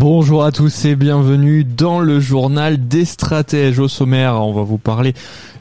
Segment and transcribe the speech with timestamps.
[0.00, 3.80] Bonjour à tous et bienvenue dans le journal des stratèges.
[3.80, 5.12] Au sommaire, on va vous parler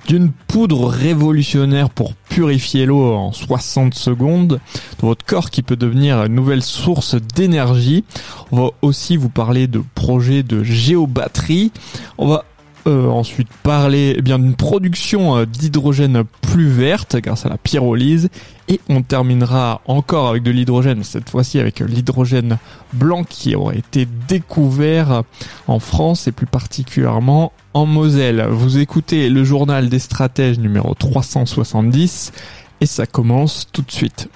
[0.07, 4.59] d'une poudre révolutionnaire pour purifier l'eau en 60 secondes
[4.99, 8.03] de votre corps qui peut devenir une nouvelle source d'énergie.
[8.51, 11.71] On va aussi vous parler de projets de géobatterie.
[12.19, 12.45] On va
[12.87, 18.29] euh, ensuite parler eh bien d'une production euh, d'hydrogène plus verte grâce à la pyrolyse
[18.69, 22.57] et on terminera encore avec de l'hydrogène, cette fois-ci avec l'hydrogène
[22.93, 25.23] blanc qui aurait été découvert
[25.67, 28.45] en France et plus particulièrement en Moselle.
[28.49, 32.31] Vous écoutez le journal des stratèges numéro 370
[32.79, 34.29] et ça commence tout de suite.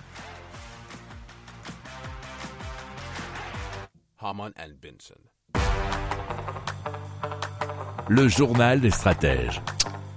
[8.13, 9.61] Le journal des stratèges.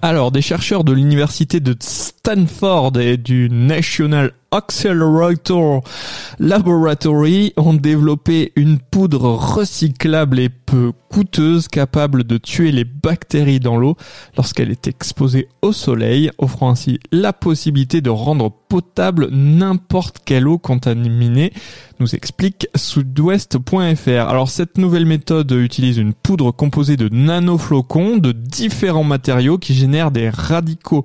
[0.03, 5.85] Alors, des chercheurs de l'université de Stanford et du National Accelerator
[6.39, 13.77] Laboratory ont développé une poudre recyclable et peu coûteuse capable de tuer les bactéries dans
[13.77, 13.97] l'eau
[14.37, 20.59] lorsqu'elle est exposée au soleil, offrant ainsi la possibilité de rendre potable n'importe quelle eau
[20.59, 21.53] contaminée,
[22.01, 24.09] nous explique sudouest.fr.
[24.09, 30.11] Alors cette nouvelle méthode utilise une poudre composée de nanoflocons de différents matériaux qui génèrent
[30.11, 31.05] des radicaux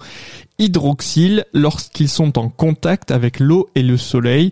[0.58, 4.52] hydroxyle lorsqu'ils sont en contact avec l'eau et le soleil,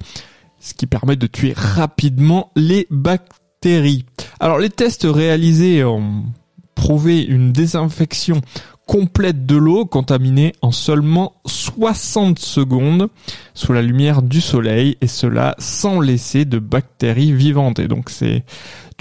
[0.60, 4.06] ce qui permet de tuer rapidement les bactéries.
[4.40, 6.26] Alors les tests réalisés ont
[6.76, 8.42] prouvé une désinfection
[8.88, 13.10] complète de l'eau contaminée en seulement 60 secondes
[13.54, 17.80] sous la lumière du soleil et cela sans laisser de bactéries vivantes.
[17.80, 18.44] Et donc c'est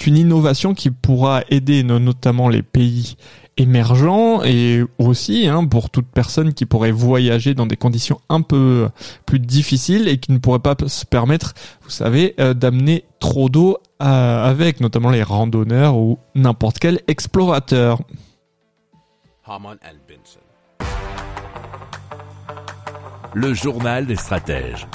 [0.05, 3.15] une innovation qui pourra aider notamment les pays
[3.57, 8.89] émergents et aussi hein, pour toute personne qui pourrait voyager dans des conditions un peu
[9.25, 13.77] plus difficiles et qui ne pourrait pas se permettre, vous savez, euh, d'amener trop d'eau
[14.01, 17.99] euh, avec notamment les randonneurs ou n'importe quel explorateur.
[23.33, 24.87] Le journal des stratèges.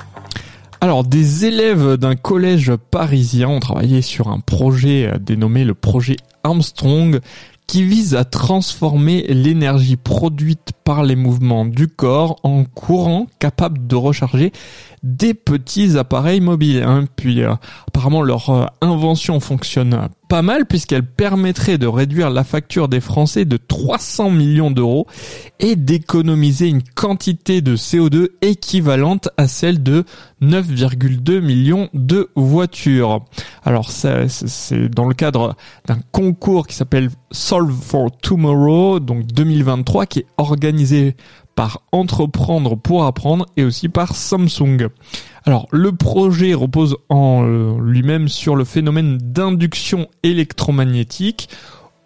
[0.83, 6.17] Alors, des élèves d'un collège parisien ont travaillé sur un projet euh, dénommé le projet
[6.45, 7.21] Armstrong
[7.67, 13.97] qui vise à transformer l'énergie produite par les mouvements du corps en courant capable de
[13.97, 14.53] recharger
[15.03, 16.83] des petits appareils mobiles.
[16.83, 17.07] Hein.
[17.17, 17.55] Puis euh,
[17.89, 23.45] apparemment leur euh, invention fonctionne pas mal puisqu'elle permettrait de réduire la facture des Français
[23.45, 25.07] de 300 millions d'euros
[25.61, 30.05] et d'économiser une quantité de CO2 équivalente à celle de
[30.41, 33.25] 9,2 millions de voitures.
[33.65, 35.57] Alors c'est dans le cadre
[35.87, 40.72] d'un concours qui s'appelle Solve for Tomorrow, donc 2023, qui est organisé
[41.55, 44.89] par Entreprendre pour apprendre et aussi par Samsung.
[45.45, 51.49] Alors le projet repose en euh, lui-même sur le phénomène d'induction électromagnétique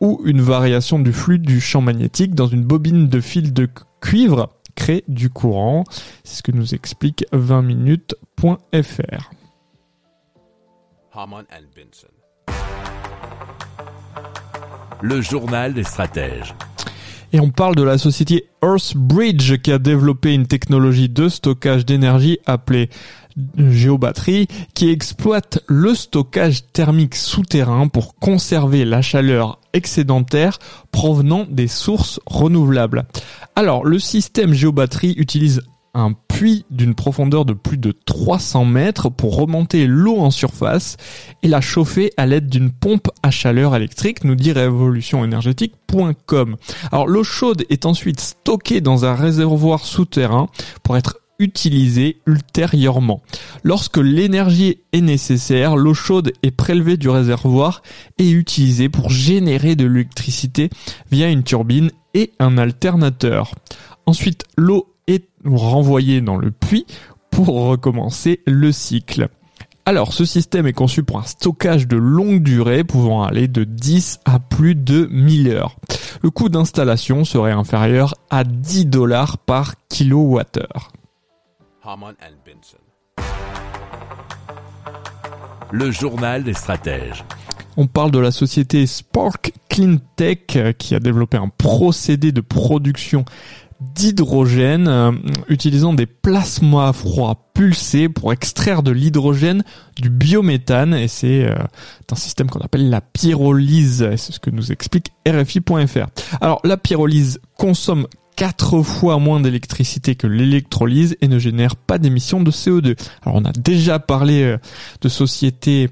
[0.00, 3.68] ou une variation du flux du champ magnétique dans une bobine de fil de
[4.00, 5.84] cuivre crée du courant.
[6.24, 9.30] C'est ce que nous explique 20minutes.fr.
[11.12, 12.08] Haman and Benson.
[15.02, 16.54] Le journal des stratèges.
[17.32, 22.38] Et on parle de la société Earthbridge qui a développé une technologie de stockage d'énergie
[22.46, 22.88] appelée
[23.58, 30.58] géobatterie qui exploite le stockage thermique souterrain pour conserver la chaleur excédentaire
[30.90, 33.04] provenant des sources renouvelables.
[33.54, 39.36] Alors, le système géobatterie utilise un puits d'une profondeur de plus de 300 mètres pour
[39.36, 40.98] remonter l'eau en surface
[41.42, 46.56] et la chauffer à l'aide d'une pompe à chaleur électrique, nous dit révolutionénergétique.com.
[46.92, 50.48] Alors l'eau chaude est ensuite stockée dans un réservoir souterrain
[50.82, 53.22] pour être utilisée ultérieurement.
[53.62, 57.80] Lorsque l'énergie est nécessaire, l'eau chaude est prélevée du réservoir
[58.18, 60.68] et utilisée pour générer de l'électricité
[61.10, 63.54] via une turbine et un alternateur.
[64.04, 66.86] Ensuite, l'eau est renvoyé dans le puits
[67.30, 69.28] pour recommencer le cycle.
[69.88, 74.18] Alors, ce système est conçu pour un stockage de longue durée pouvant aller de 10
[74.24, 75.76] à plus de 1000 heures.
[76.22, 80.90] Le coût d'installation serait inférieur à 10 dollars par kilowattheure.
[85.70, 87.24] Le journal des stratèges.
[87.76, 92.40] On parle de la société Spark Clean Tech euh, qui a développé un procédé de
[92.40, 93.24] production
[93.80, 95.12] d'hydrogène euh,
[95.48, 99.64] utilisant des plasmas froids pulsés pour extraire de l'hydrogène
[99.96, 101.54] du biométhane et c'est euh,
[102.10, 106.06] un système qu'on appelle la pyrolyse c'est ce que nous explique RFI.fr.
[106.40, 108.06] Alors la pyrolyse consomme
[108.36, 112.96] quatre fois moins d'électricité que l'électrolyse et ne génère pas d'émissions de CO2.
[113.22, 114.58] Alors on a déjà parlé euh,
[115.00, 115.88] de sociétés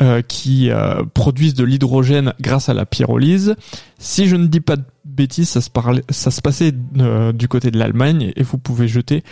[0.00, 3.56] euh, qui euh, produisent de l'hydrogène grâce à la pyrolyse.
[3.98, 7.72] Si je ne dis pas de bêtises, ça se, parlait, ça se passait du côté
[7.72, 9.24] de l'Allemagne et vous pouvez jeter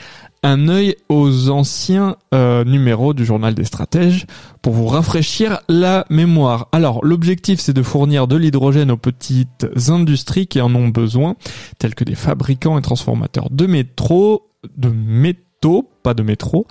[0.46, 4.26] un œil aux anciens euh, numéros du journal des stratèges
[4.62, 6.68] pour vous rafraîchir la mémoire.
[6.70, 11.34] Alors l'objectif c'est de fournir de l'hydrogène aux petites industries qui en ont besoin,
[11.78, 16.66] telles que des fabricants et transformateurs de métro, de métaux, pas de métro,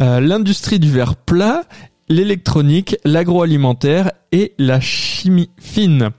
[0.00, 1.64] euh, l'industrie du verre plat,
[2.08, 6.10] l'électronique, l'agroalimentaire et la chimie fine.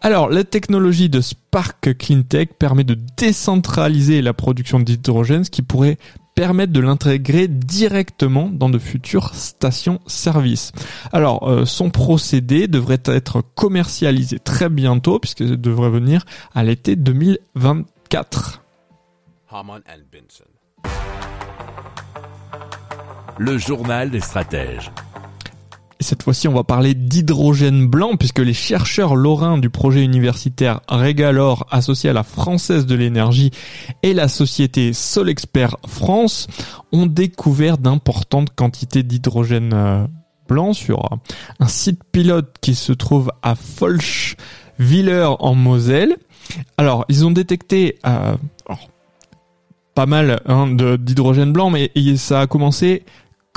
[0.00, 5.98] Alors, la technologie de Spark Cleantech permet de décentraliser la production d'hydrogène, ce qui pourrait
[6.38, 10.70] permettre de l'intégrer directement dans de futures stations-service.
[11.12, 16.24] Alors, euh, son procédé devrait être commercialisé très bientôt, puisque devrait venir
[16.54, 18.62] à l'été 2024.
[23.38, 24.92] Le journal des stratèges.
[26.00, 30.80] Et cette fois-ci, on va parler d'hydrogène blanc puisque les chercheurs lorrains du projet universitaire
[30.88, 33.50] Regalor associé à la Française de l'énergie
[34.04, 36.46] et la société Solexpert France
[36.92, 40.06] ont découvert d'importantes quantités d'hydrogène euh,
[40.48, 41.18] blanc sur
[41.58, 46.16] un site pilote qui se trouve à Folchwiller en Moselle.
[46.76, 48.36] Alors, ils ont détecté euh,
[49.94, 53.04] pas mal hein, d'hydrogène blanc, mais ça a commencé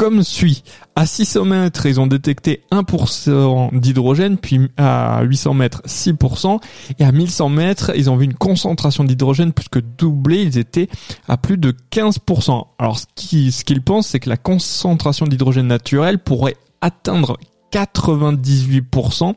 [0.02, 0.64] comme suit.
[0.96, 6.60] À 600 mètres, ils ont détecté 1% d'hydrogène, puis à 800 mètres, 6%,
[6.98, 10.90] et à 1100 mètres, ils ont vu une concentration d'hydrogène plus que doublée, ils étaient
[11.28, 12.66] à plus de 15%.
[12.80, 17.38] Alors ce qu'ils ce pensent, c'est que la concentration d'hydrogène naturel pourrait atteindre
[17.72, 19.36] 98%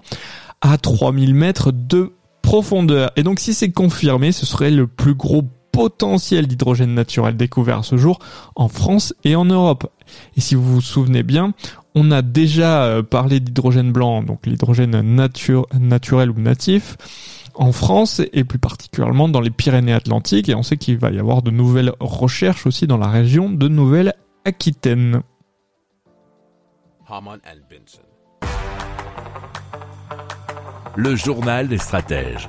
[0.62, 3.10] à 3000 mètres de profondeur.
[3.16, 5.42] Et donc si c'est confirmé, ce serait le plus gros
[5.74, 8.20] potentiel d'hydrogène naturel découvert à ce jour
[8.54, 9.90] en France et en Europe.
[10.36, 11.52] Et si vous vous souvenez bien,
[11.96, 16.96] on a déjà euh, parlé d'hydrogène blanc, donc l'hydrogène naturel ou natif,
[17.54, 20.48] en France et plus particulièrement dans les Pyrénées-Atlantiques.
[20.48, 23.66] Et on sait qu'il va y avoir de nouvelles recherches aussi dans la région de
[23.66, 25.22] Nouvelle-Aquitaine.
[30.96, 32.48] Le journal des stratèges.